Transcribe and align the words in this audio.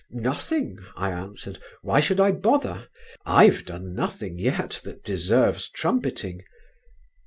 "Nothing," 0.09 0.79
I 0.97 1.11
answered, 1.11 1.59
"why 1.83 1.99
should 1.99 2.19
I 2.19 2.31
bother? 2.31 2.87
I've 3.23 3.65
done 3.65 3.93
nothing 3.93 4.39
yet 4.39 4.81
that 4.83 5.03
deserves 5.03 5.69
trumpeting." 5.69 6.41